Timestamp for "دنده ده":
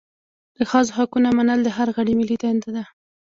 2.43-2.83